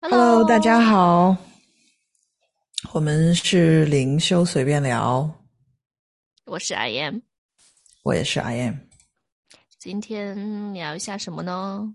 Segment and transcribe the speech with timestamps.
[0.00, 1.36] Hello，大家好，
[2.92, 5.28] 我们是灵修随便聊，
[6.44, 7.18] 我是 I M，
[8.04, 8.74] 我也是 I M。
[9.80, 11.92] 今天聊一下什么呢？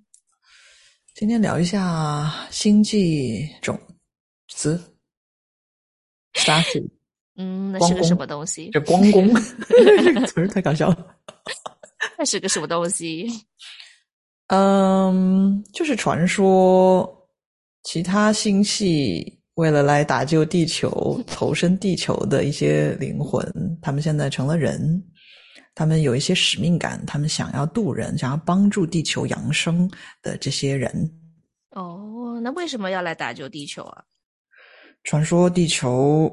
[1.15, 3.79] 今天聊一下星际种
[4.49, 4.97] 子
[6.33, 6.89] （Starseed）。
[7.37, 8.69] 嗯，那是个什么东西？
[8.71, 9.33] 这光宫，
[9.69, 11.15] 这个词儿太搞笑了。
[12.17, 13.27] 那是个什么东西？
[14.47, 17.21] 嗯，就是传说。
[17.83, 23.45] 其他星系为了来打救地球、 投身地球的一些灵魂，
[23.81, 25.03] 他们现在成了人，
[25.75, 29.89] 他们有一些使命感，他们想要渡人，想要帮助地球扬升
[30.21, 30.91] 的这些人。
[31.71, 34.03] 哦，那为什么要来打救地球啊？
[35.03, 36.31] 传说地球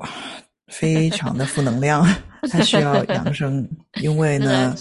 [0.69, 2.07] 非常的负能量，
[2.49, 3.69] 它需要扬升，
[4.01, 4.77] 因为呢，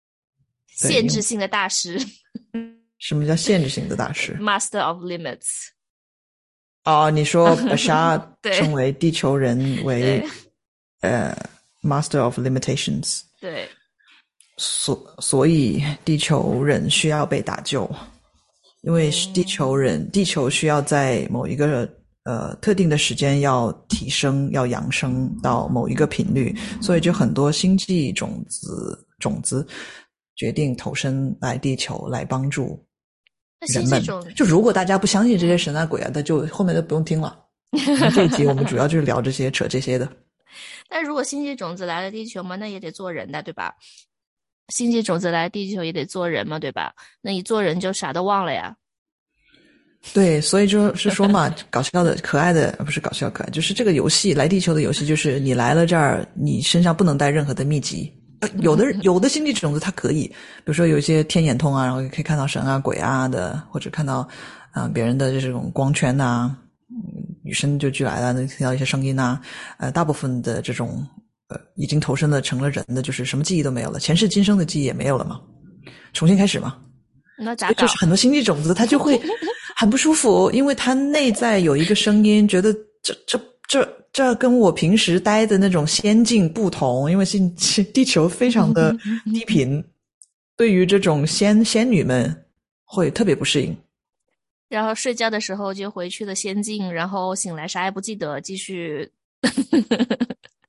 [0.66, 2.00] 限制性的大师。
[2.98, 5.68] 什么叫限制性的大师？Master of Limits。
[6.84, 10.24] 哦，你说 把沙称为地球人为
[11.00, 11.36] 呃
[11.82, 13.68] master of limitations，对，
[14.56, 17.88] 所所以地球人需要被打救，
[18.82, 21.88] 因为地球人地球需要在某一个
[22.24, 29.66] 呃特定的时间要提升要扬升到某一个频率，所以就很多星际种子种子
[30.36, 32.82] 决定投身来地球来帮助。
[33.66, 34.02] 人们
[34.34, 37.38] 就如果大家不相信这些神啊鬼啊，那就后面就不用听了。
[38.14, 40.08] 这一集我们主要就是聊这些扯这些的。
[40.88, 43.74] 但如果星际种子来了地球嘛，那也得做人的，对吧？
[44.68, 46.92] 星际种子来地球也得做人嘛，对吧？
[47.20, 48.74] 那一做人就啥都忘了呀。
[50.14, 58.10] 对，所以就是说嘛，搞笑的、可爱的，不是搞笑可爱，就是这个游戏来地球的游戏，就是你来了这儿，你身上不能带任何的秘籍。
[58.60, 64.28] 有的有的星际种子它可以，比如说有一些天眼通啊，然后可以看到神啊鬼啊的，或者看到
[64.72, 66.54] 啊别人的这种光圈呐，
[67.44, 69.40] 与生就俱来了，能听到一些声音呐。
[69.78, 71.06] 呃，大部分的这种
[71.48, 75.40] 呃已经投身的成了人的，就是什么记忆都没有了，前世今生的记忆也没有了嘛，
[76.12, 76.76] 重新开始嘛。
[77.40, 79.20] 那咋就是很多星际种子它就会
[79.76, 82.72] 很不舒服，因为它内在有一个声音，觉得
[83.02, 83.96] 这这这。
[84.10, 88.92] 这跟我平时待的那种仙境不同，因为是地球非常的
[89.32, 89.84] 低频，
[90.56, 92.44] 对于这种仙仙女们
[92.84, 93.76] 会特别不适应。
[94.68, 99.08] 然后睡觉的时候就回去了仙境，然后醒来啥也不记得，继续。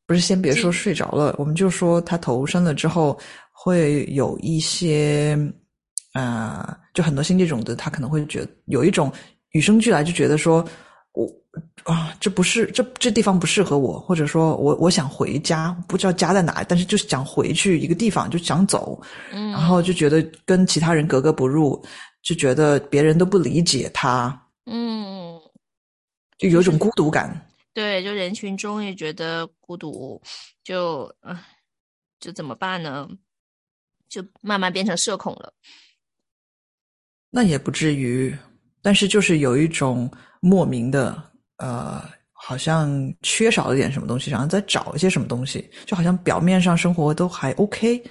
[0.05, 3.17] 不是，先别 说睡着了，我们就说他投生了之后
[3.51, 5.35] 会有一些，
[6.13, 9.11] 啊，就很多星际种子，他可能会觉得有一种
[9.53, 10.63] 与生俱来就觉得说。
[11.13, 11.27] 我
[11.83, 21.83] 啊，这不是这这地方不适合我，或者说我我想回家，不知道家在哪，但是就是想回去一个地方，就想走，嗯，然后就觉得跟其他人格格不入，
[22.21, 25.39] 就觉得别人都不理解他，嗯，
[26.37, 27.45] 就有一种孤独感。
[27.73, 30.21] 对，就人群中也觉得孤独，
[30.63, 31.45] 就啊，
[32.19, 33.09] 就怎么办呢？
[34.09, 35.53] 就慢慢变成社恐了。
[37.29, 38.35] 那也不至于，
[38.81, 40.09] 但是就是有一种。
[40.41, 41.21] 莫名的，
[41.57, 42.01] 呃，
[42.31, 48.01] 好像缺少了点什么东西，然后在找一些什么东西，就好像表面上生活都还 OK，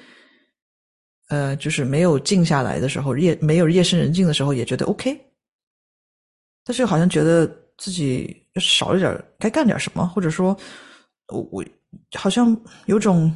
[1.30, 5.18] 呃，就是没有静下来的时候，夜没有夜深人静的时候，也觉得 OK，
[6.66, 10.54] 但是好像觉得自己少了点，该干点什么，或者说，
[11.28, 11.64] 我我
[12.14, 12.54] 好像
[12.84, 13.34] 有种，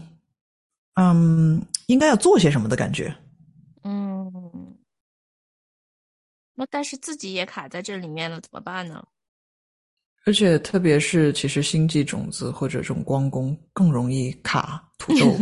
[0.96, 3.10] 嗯，应该要做些什么的感觉。
[6.54, 9.02] 那但是自己也卡在这里面了，怎么办呢？
[10.24, 15.36] 而且特别是，其实星际种子或者这种光宫更容易卡土豆，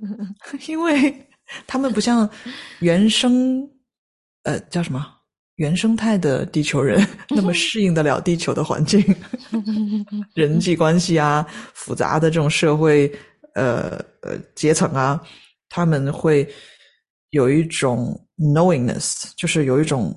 [0.68, 1.26] 因为
[1.66, 2.28] 他们不像
[2.80, 3.66] 原生，
[4.42, 5.06] 呃，叫什么
[5.54, 9.02] 原生态的地球人那么适应得了地球的环境，
[10.36, 13.10] 人际关系啊，复杂的这种社会，
[13.54, 15.18] 呃呃阶层啊，
[15.70, 16.46] 他们会
[17.30, 20.14] 有一种 knowingness，就是有一种。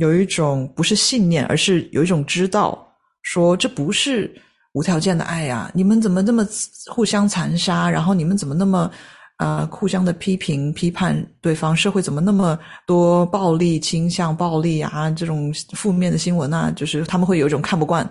[0.00, 2.88] 有一种不是信念，而是有一种知道，
[3.20, 4.34] 说这不是
[4.72, 5.70] 无条件的爱呀！
[5.74, 6.42] 你们怎么那么
[6.86, 7.88] 互相残杀？
[7.90, 8.90] 然后你们怎么那么
[9.36, 11.76] 啊互相的批评批判对方？
[11.76, 16.72] 社会怎么那么多暴力倾向、暴力啊这种负面的新闻啊？
[16.74, 18.10] 就是他们会有一种看不惯，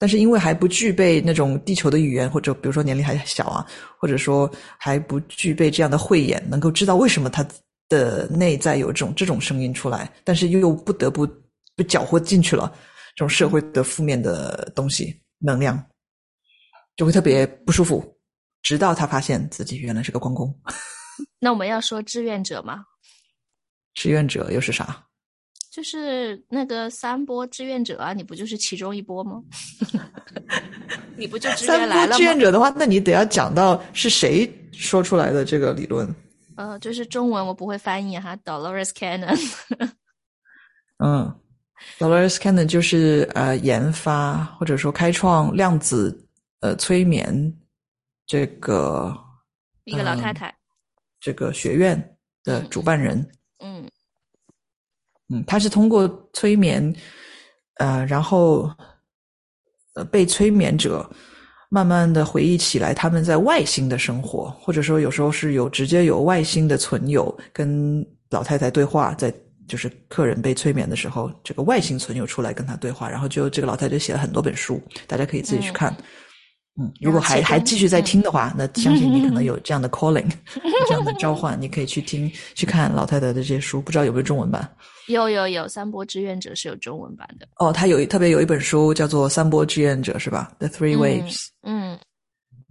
[0.00, 3.64] 但是因为还不具备那种地球的语言，或者比如说年龄还小啊，
[4.00, 7.46] 或者说还不具备这样的慧眼，能够知道为什么他。
[7.90, 11.26] 的内在有这种这种声音出来，但是又又不得不
[11.76, 12.72] 被搅和进去了，
[13.14, 15.78] 这种社会的负面的东西能量，
[16.96, 18.16] 就会特别不舒服。
[18.62, 20.54] 直到他发现自己原来是个关公。
[21.40, 22.84] 那我们要说志愿者吗？
[23.94, 25.04] 志愿者又是啥？
[25.72, 29.42] 就是那个三波志愿者啊，你不就是其中一波吗？
[31.16, 32.16] 你不就 志愿来了吗？
[32.16, 36.12] 志愿者的话，那你得要讲到是谁说出来的这个理论。
[36.60, 39.34] 呃，就是中文我不会翻译哈，Dolores Cannon。
[41.02, 41.34] 嗯
[41.98, 46.28] ，Dolores Cannon 就是呃研发或者说开创量子
[46.60, 47.58] 呃催眠
[48.26, 49.16] 这个
[49.84, 50.54] 一个老太太，
[51.18, 53.26] 这个学院的主办人。
[53.60, 53.88] 嗯。
[55.30, 56.94] 嗯，他是通过催眠，
[57.76, 58.70] 呃，然后，
[59.94, 61.10] 呃，被催眠者
[61.72, 69.32] 慢慢的回忆起来他们在外星的生活，或者说有时候是有直接有外星的存有跟老太太对话，在
[69.68, 75.96] 就是客人被催眠的时候，这个外星存有出来跟他对话，然后就这个老太太写了很多本书，大家可以自己去看。
[75.96, 76.04] 嗯，
[77.00, 80.30] 如果还还继续在听的话，那相信你可能有这样的 calling，
[80.86, 84.68] 这样的召唤，你可以去听去看老太太的这些书，不知道有没有中文版。
[85.08, 87.48] 有有有，三波志愿者是有中文版的。
[87.56, 91.48] 哦，他有特别有一本书叫做《三波志愿者》，是吧？The Three Waves。
[91.62, 91.98] 嗯，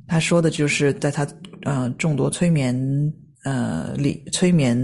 [0.07, 1.27] 他说的就是在他
[1.63, 2.73] 呃众多催眠
[3.43, 4.77] 呃里催眠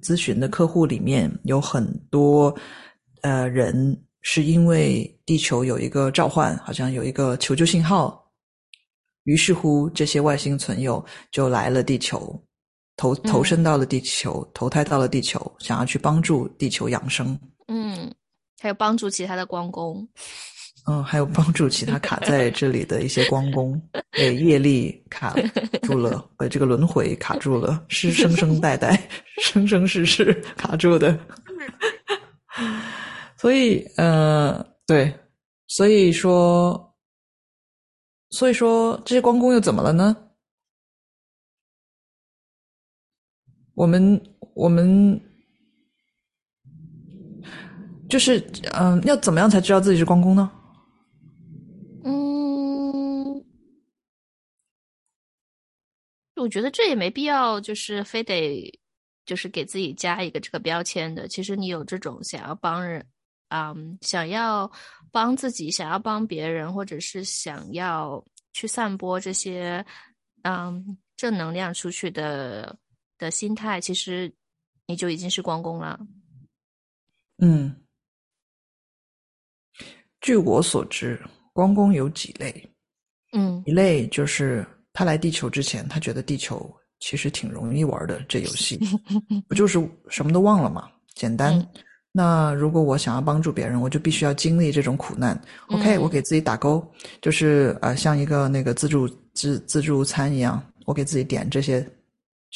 [0.00, 2.54] 咨询的客户里面，有很多
[3.22, 8.24] 呃人是因为地球有一个召唤，好像有一个求救信号，
[9.26, 12.42] 于是乎这些外星存有就来了地球。
[12.98, 17.38] 投投身到了地球，投胎到了地球，想要去帮助地球养生。
[17.68, 18.10] 嗯，
[18.58, 20.08] 还有帮助其他的光工。
[20.88, 23.78] 嗯，还有帮助其他卡在这里的一些光工，
[24.12, 25.34] 被业力卡
[25.82, 28.98] 住了，被这个轮回卡住了，是生生代代、
[29.42, 31.18] 生生世世卡住的。
[33.36, 35.12] 所以，呃，对，
[35.66, 36.95] 所以说，
[38.30, 40.16] 所以说，这些光工又怎么了呢？
[43.74, 44.20] 我们
[44.54, 45.20] 我们
[48.08, 48.40] 就是
[48.72, 50.50] 嗯，要怎么样才知道自己是光公呢？
[52.04, 53.44] 嗯，
[56.36, 58.80] 我觉得这也没必要，就是非得
[59.26, 61.28] 就是给自己加一个这个标签的。
[61.28, 63.06] 其实你有这种想要帮人，
[63.48, 64.70] 嗯，想要
[65.10, 69.84] 帮自己，想要帮别人，或者是想要去散播这些
[70.42, 72.78] 嗯正能量出去的。
[73.18, 74.30] 的心态，其实
[74.86, 75.98] 你就已经是光工了。
[77.38, 77.74] 嗯，
[80.20, 81.18] 据我所知，
[81.54, 82.74] 光工有几类。
[83.32, 86.70] 嗯，一类就是他来地球之前，他觉得地球
[87.00, 88.78] 其实挺容易玩的，这游戏
[89.48, 89.78] 不就是
[90.10, 90.86] 什么都忘了吗？
[91.14, 91.58] 简单。
[92.16, 95.38] 那如果我想要帮助别人，我就必须要经历这种苦难。
[95.68, 96.82] OK，我给自己打勾，
[97.20, 101.86] 就是呃，像一个那个自助自自助餐一样，我给自己点这些。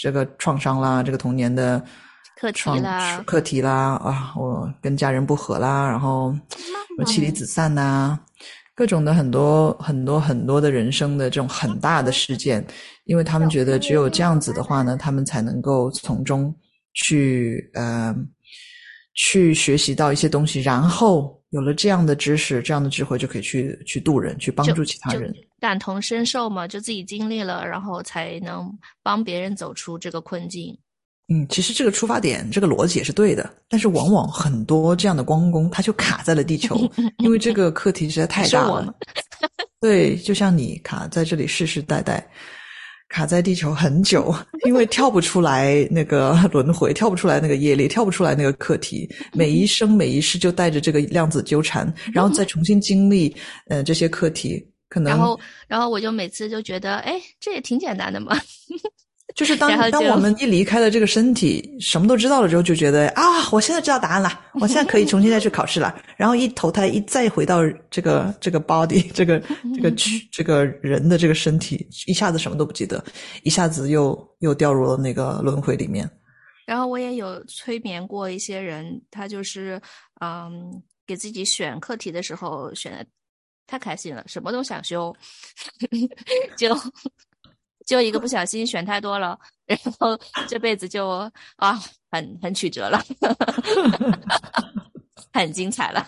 [0.03, 1.85] 这个创伤啦，这个童年的
[2.41, 6.35] 课题啦，课题啦啊，我跟家人不和啦，然后
[7.05, 8.19] 妻离子散呐，
[8.75, 12.65] 各种的很多很多很多的人生的这种很大的事件，
[13.05, 16.55] 因为他们觉得只有这样子的话呢，他们才能够从中
[16.95, 18.15] 去呃
[19.23, 25.31] 去学习到一些东西，然后有了这样的知识、这样的智慧，就可以去去渡人，去帮助其他人。
[25.61, 28.67] 感同身受嘛，就自己经历了，然后才能
[29.03, 30.75] 帮别人走出这个困境。
[31.29, 36.75] 嗯，其实这个出发点，这个逻辑也是对的，但是往往很多这样的光工，他就卡在了地球，
[37.19, 38.95] 因为这个课题实在太大了。
[39.83, 42.27] 对，就像你卡在这里世世代代，
[43.11, 53.37] 卡在地球很久，因为跳不出来那个轮回，跳不出来那个业力，跳不出来那个课题，每一生每一世就带着这个量子纠缠，然后再重新经历
[53.67, 54.65] 呃这些课题。
[54.89, 55.39] 可能，然后，
[55.69, 58.37] 然后我就每次就觉得，哎，这也挺简单的嘛。
[59.41, 65.99] 就是当当我们一离开了这个身体，什么都知道了之后，就觉得啊，我现在知道答案了，我现在可以重新再去考试了。
[66.19, 69.43] 然后一投胎，一再回到这个这个 body， 这个
[69.75, 69.91] 这个
[70.31, 73.03] 这个人的这个身体，一下子什么都不记得，
[73.43, 76.07] 一下子又又掉入了那个轮回里面。
[76.67, 79.81] 然后我也有催眠过一些人，他就是
[80.21, 80.53] 嗯，
[81.07, 83.07] 给自己选课题的时候选的。
[83.67, 85.15] 太开心了，什么都想修，
[86.59, 86.75] 就
[87.91, 90.17] 就一个不小心选太多了，然后
[90.47, 91.77] 这辈子就啊，
[92.09, 93.03] 很很曲折了，
[95.35, 96.07] 很精彩了，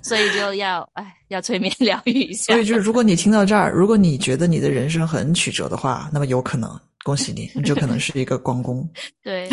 [0.00, 2.54] 所以就要哎，要催眠疗愈一下。
[2.54, 6.70] 所以就是，如果你听到这儿，如果你觉得你的人生很曲折的话，那么有可能
[7.04, 8.88] 恭喜你，你就可能是一个光工。
[9.22, 9.50] 对，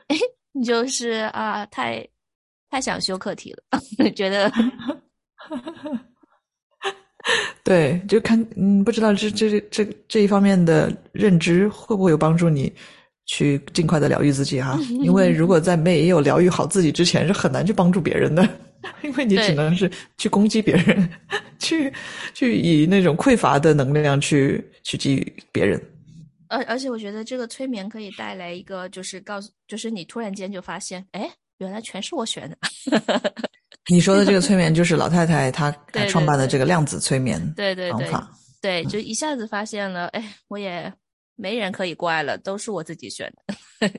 [0.52, 2.08] 你就是啊，太
[2.70, 4.50] 太想修课题了，觉得。
[7.66, 12.72] 对，就看嗯，不知道这这这这一方面的认知会不会有帮助你
[13.24, 18.48] 去尽快的疗愈自己哈， 因为如果在没有疗愈好自己之前，是很难去帮助别人的，
[19.02, 21.10] 因为你只能是去攻击别人，
[21.58, 21.92] 去
[22.32, 25.82] 去以那种匮乏的能量去去给予别人。
[26.46, 32.56] 而而且我觉得这个催眠可以带来一个，就是告诉，就是你突然间就发现，哎，原来全是我选的。
[33.90, 35.70] 你说的这个催眠，就是老太太她
[36.08, 40.92] 创办的这个量子催眠对对方法，对，就一下子发现了，哎，我也。
[41.38, 43.90] 没人可以怪了，都是我自己选的。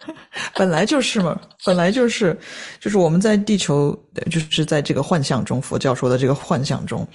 [0.52, 2.36] 本来就是嘛，本来就是，
[2.80, 3.96] 就是我们在地球，
[4.28, 7.06] 就是在这个幻象中，佛教说的这个幻象中，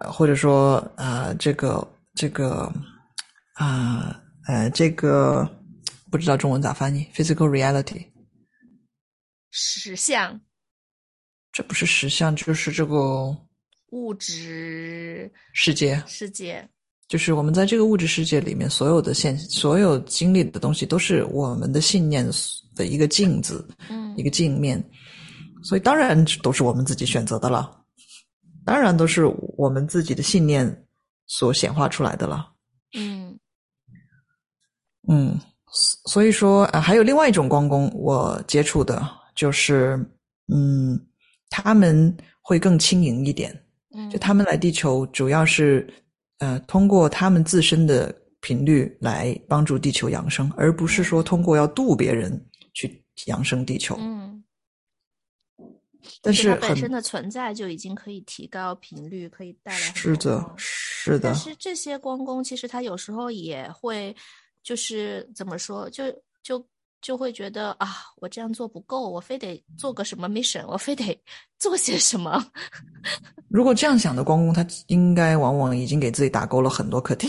[0.00, 1.86] 呃，或者说啊，这个
[2.16, 2.68] 这个
[3.54, 5.48] 啊，呃，这个
[6.10, 8.04] 不知道中文咋翻译，physical reality，
[9.56, 10.40] 实相，
[11.52, 13.30] 这不是实相，就是这个
[13.90, 16.68] 物质世界，世界。
[17.06, 22.28] 就是我们在这个物质世界里面，所有的现、所有经历的东西，都是我们的信念
[22.74, 24.82] 的一个镜子，嗯，一个镜面，
[25.62, 27.80] 所以当然都是我们自己选择的了，
[28.64, 30.84] 当然都是我们自己的信念
[31.26, 32.52] 所显化出来的了，
[32.98, 33.38] 嗯，
[35.06, 35.38] 嗯，
[36.06, 39.98] 所以说啊，还有另外一种光工，我接触的就是，
[40.48, 40.98] 嗯，
[41.50, 43.54] 他们会更轻盈一点，
[43.94, 45.86] 嗯，就他们来地球主要是。
[46.38, 53.96] 呃，通过他们自身的频率来帮助地球养生，而不是说通过要渡别人去养生地球。
[54.00, 54.44] 嗯，
[56.20, 61.20] 但是本身的存在就已经可以提高频率，可以带来是的，是的。
[61.22, 64.14] 但是这些光工其实他有时候也会，
[64.62, 66.04] 就是怎么说，就
[66.42, 66.58] 就
[67.04, 71.04] 就会觉得啊，我这样做不够，我非得做个什么 mission，我非得
[71.60, 72.42] 做些什么。
[73.48, 77.28] 如果这样想的光公，他应该往往已经给自己打勾了很多课题，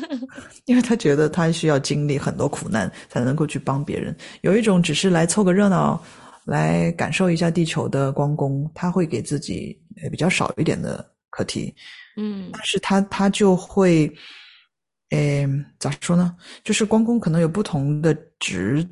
[0.64, 4.16] 因为他觉得他需要经历很多苦难才能够去帮别人。
[4.40, 6.02] 有一种只是来凑个热闹、
[6.46, 9.78] 来感受一下地球的光公，他会给自己
[10.10, 11.74] 比较少一点的课题。
[12.16, 14.10] 嗯，但是他他就会，
[15.10, 15.46] 诶，
[15.78, 16.34] 咋说呢？
[16.64, 18.86] 就是光公可能有不同的职，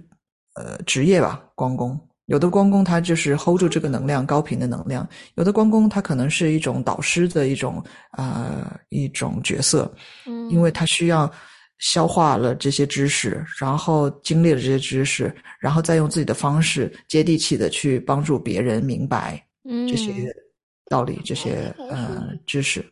[0.61, 1.99] 呃，职业吧，光工。
[2.27, 7.83] 有的光工他就是 hold 住这个能量高频的能量，有的光工他可能是一种导师的一种
[8.17, 9.93] 呃一种角色，
[10.27, 11.29] 嗯，因为他需要
[11.79, 19.43] 消化了这些知识，然后经历了这些知识，然后再用自己的方式接地气的去帮助别人明白
[19.89, 20.33] 这些
[20.89, 22.85] 道理、这些呃知识，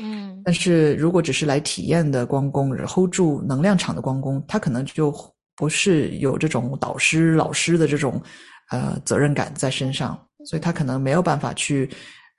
[0.00, 5.12] 嗯，但是如果只是来体验的光工，hold 住能量场的光工，他可能就
[5.58, 8.22] 不是有这种导师老师的这种。
[8.70, 11.90] 呃，责任感在身上，所以他可能没有办法去，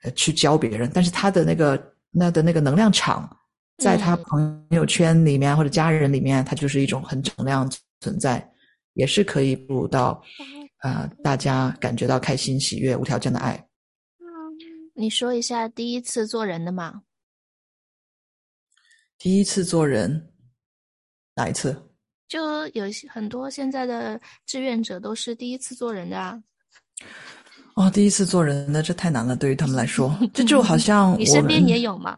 [0.04, 0.88] 呃，去教别人。
[0.94, 3.28] 但是他的那个那的那个能量场，
[3.78, 8.48] 在他朋友圈里面或者家人里面，他就是一种很能量存在，
[8.92, 10.22] 也是可以入到，
[10.84, 13.66] 呃，大家感觉到开心、喜悦、无条件的爱。
[14.94, 17.02] 你说一下第一次做人的嘛？
[19.18, 20.30] 第一次做人，
[21.34, 21.89] 哪一次？
[22.30, 26.40] 就有很多现在的志愿者都是第一次做人的啊！
[27.74, 32.16] 哦，第一次做人的这太难了，对于他们来说， 这就好像你身边也有吗？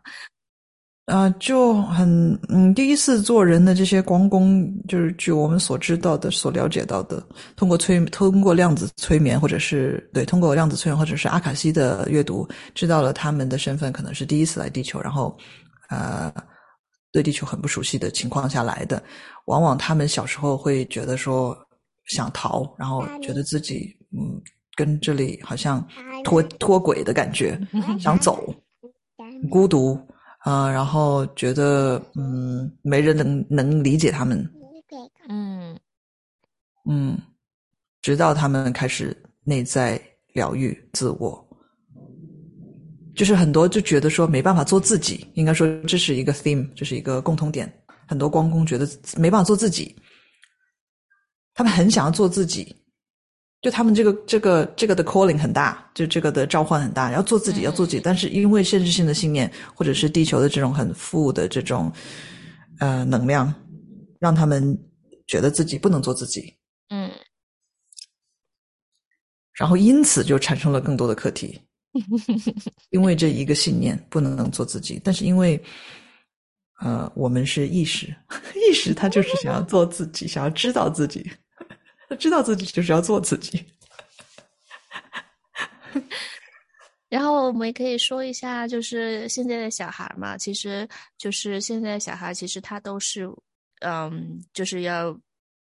[1.06, 7.26] 啊，就很嗯，第一次做人的这些光工，就是据我们所知道的、所了解到的，
[7.56, 15.34] 通过催通过量子催眠，或者是对通过量子催眠，或者是阿卡西的阅读，知道了他们的身份可能是第一次来地球，然后
[15.88, 16.30] 呃。
[17.12, 19.02] 对地球很不熟悉的情况下来的，
[19.44, 21.56] 往往他们小时候会觉得说
[22.06, 24.40] 想逃，然后觉得自己嗯
[24.74, 25.86] 跟这里好像
[26.24, 27.60] 脱脱轨的感觉，
[28.00, 28.54] 想走，
[29.50, 30.00] 孤独
[30.38, 34.50] 啊，然后觉得嗯没人能能理解他们，
[35.28, 35.78] 嗯
[36.88, 37.18] 嗯，
[38.00, 40.00] 直到他们开始内在
[40.32, 41.46] 疗愈自我。
[43.14, 47.70] 就是很多就觉得说没办法做自己，应该说这是一个 theme，这是一个共同点。
[48.08, 49.94] 很多光工觉得没办法做自己，
[51.54, 52.74] 他们很想要做自己，
[53.62, 58.00] 就他们这个这个这个的 calling 很大，就这个的召唤很大，要做自己，要做自己。
[58.02, 61.90] 但是因为限制性的信念，或者是地球的这种很负的这种
[62.80, 63.54] 呃能量，
[64.18, 64.76] 让他们
[65.26, 66.54] 觉得自己不能做自己。
[66.88, 67.10] 嗯，
[69.54, 71.58] 然后因此就产生了更多的课题。
[72.90, 75.62] 因为这一个信念不能做自己，但是因为，
[76.80, 78.14] 呃，我们是意识，
[78.54, 81.30] 意识他就是想要做自己，想要知道自己，
[82.18, 83.64] 知道自己就是要做自己。
[87.08, 93.28] 然后我们也可以说一下，就是现在的小孩嘛，其实就是现在小孩，其实他都是
[93.80, 95.14] 嗯，就是要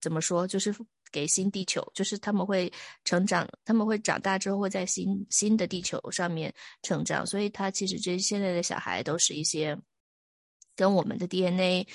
[0.02, 0.74] 怎么说，就是
[1.12, 2.72] 给新地球，就是他们会
[3.04, 9.78] 成长，他们会长大之后会在新新的地球上面成长，所以他其实这现在的小孩都是一些
[10.76, 11.88] 跟我们的 DNA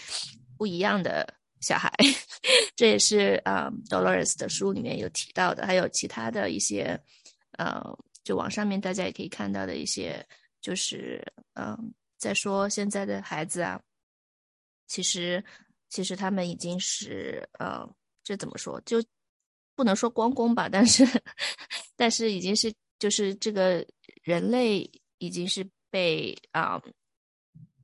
[0.56, 1.92] 不一样的小孩，
[2.76, 7.00] 这也是啊，Dolores 的书里面有提到的，还有其他的一些
[7.58, 7.82] 呃，
[8.24, 10.26] 就网上面大家也可以看到的一些，
[10.60, 13.80] 就是嗯，在说现在的孩子啊。
[14.88, 15.42] 其实，
[15.88, 17.88] 其实他们已经是呃，
[18.22, 18.80] 这怎么说？
[18.86, 19.02] 就
[19.74, 21.04] 不能说光公吧，但是，
[21.96, 23.84] 但是已经是就是这个
[24.22, 24.88] 人类
[25.18, 26.80] 已经是被啊，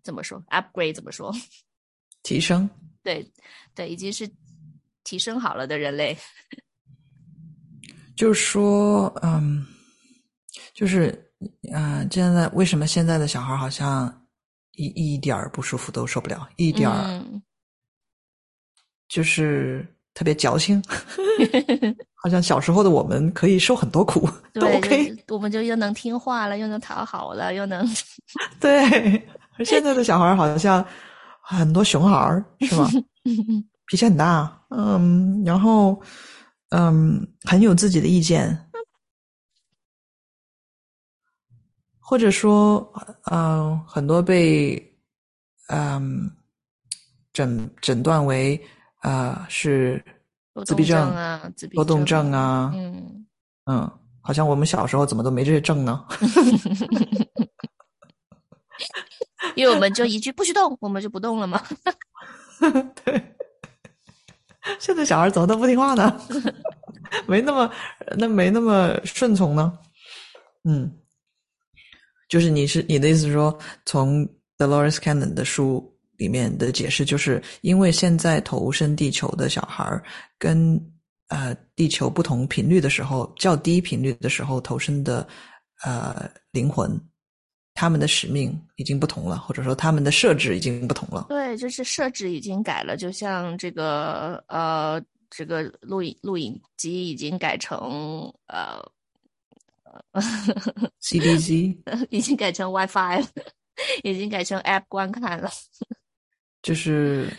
[0.03, 1.35] 怎么说？upgrade 怎么说？
[2.23, 2.69] 提升？
[3.03, 3.31] 对
[3.75, 4.31] 对，已经是
[5.05, 6.17] 提升好了的人类。
[8.17, 9.67] 就是说，嗯，
[10.75, 11.33] 就是
[11.73, 14.15] 啊，现在为什么现在的小孩好像？
[14.81, 17.25] 一一点儿不舒服都受不了，一点儿
[19.09, 19.85] 就是
[20.19, 20.83] 特别矫情，
[22.17, 27.89] 好像小时候的我们可以受很多苦都 OK，我们就又能听话了，又能讨好了，又能
[28.59, 29.23] 对。
[29.65, 30.85] 现在的小孩好像
[31.41, 32.89] 很多熊孩儿是吗？
[33.87, 36.01] 脾气很大，嗯，然后
[36.71, 38.59] 嗯，很有自己的意见。
[42.01, 42.93] 或者说，
[43.31, 44.81] 嗯，很多被
[45.69, 46.29] 嗯
[47.33, 48.61] 诊诊断为
[49.09, 50.05] 啊是
[50.65, 53.27] 自闭症啊，多动症啊，嗯
[53.67, 56.05] 嗯，好像我们小时候怎么都没这些症呢？
[59.55, 61.63] 因为我们就一句不许动，我们就不动了嘛。
[63.05, 63.37] 对，
[64.79, 66.21] 现在小孩怎么都不听话呢？
[67.27, 67.71] 没那么
[68.17, 69.79] 那没那么顺从呢？
[70.65, 70.93] 嗯。
[72.29, 80.05] 就是你是你的意思是说，从 Dolores Cannon 的书里面的解释，就是因为现在投身地球的小孩儿
[80.39, 80.79] 跟
[81.29, 85.27] 呃地球不同频率的时候，较低频率的时候投身的
[85.83, 87.01] 呃灵魂，
[87.73, 91.25] 他们的使命已经不同了，或者说他们的设置已经不同了。
[91.31, 98.79] 对，就是设置已经改了，就像这个呃这个录影录影机已经改成呃。
[101.01, 101.77] CDC
[102.11, 103.27] 已经改成 WiFi 了，
[104.05, 105.51] 已经改成 App 观看了。
[106.63, 107.33] 就是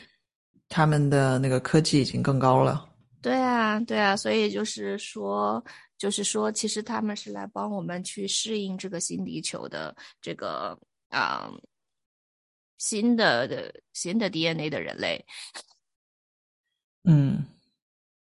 [0.67, 2.89] 他们的那个科技已经更高了。
[3.21, 5.63] 对啊，对啊，所以就是说，
[5.97, 10.79] 就是说，其实他们是来帮我们去适应这个新地球的这个
[11.09, 11.51] 啊
[12.77, 15.25] 新的的新的 DNA 的人类。
[17.03, 17.45] 嗯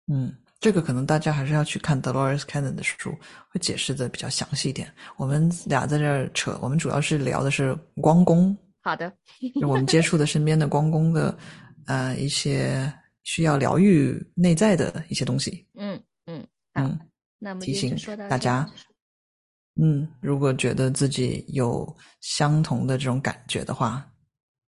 [0.07, 0.35] 嗯。
[0.59, 3.17] 这个可能大家还是要去看 Dolores Cannon 的书，
[3.49, 4.93] 会解释的比较详细一点。
[5.17, 8.55] 我们俩在这儿扯，我们主要是聊的是光功。
[8.81, 9.11] 好的，
[9.61, 11.37] 我们接触的身边的光工的，
[11.85, 12.91] 呃，一些
[13.23, 15.65] 需要疗愈内在的一些东西。
[15.75, 16.99] 嗯嗯嗯，
[17.37, 17.95] 那么提醒
[18.27, 18.67] 大家，
[19.81, 21.87] 嗯，如果觉得自己有
[22.21, 24.05] 相同的这种感觉的话，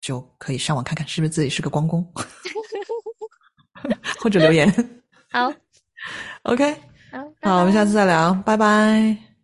[0.01, 2.03] 就可以上网看看是不是自己是个光工，
[4.21, 4.71] 或者留言。
[5.31, 5.51] 好。
[6.43, 6.75] OK，
[7.41, 9.34] 好，我们下次再聊，拜拜。